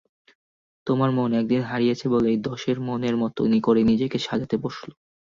তোমার 0.87 1.09
মন 1.11 1.29
একদিন 1.33 1.61
হারিয়েছে 1.63 2.05
বলেই 2.13 2.37
দশের 2.47 2.77
মনের 2.87 3.15
মতো 3.17 3.39
করে 3.61 3.81
নিজেকে 3.89 4.17
সাজাতে 4.19 4.55
বসল। 4.63 4.89